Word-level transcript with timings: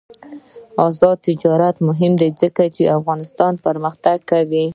آزاد 0.85 1.17
تجارت 1.27 1.75
مهم 1.87 2.13
دی 2.21 2.29
ځکه 2.41 2.63
چې 2.75 2.93
افغانستان 2.97 3.53
پرمختګ 3.65 4.17
کوي. 4.31 4.65